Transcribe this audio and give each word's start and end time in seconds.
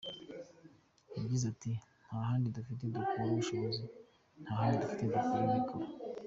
Yagize 1.17 1.43
ati 1.53 1.71
«Nta 2.05 2.19
handi 2.27 2.47
dufite 2.57 2.83
dukura 2.93 3.29
ubushobozi 3.31 3.83
nta 4.43 4.51
handi 4.59 4.75
dufite 4.83 5.03
dukura 5.13 5.41
amikoro. 5.47 5.87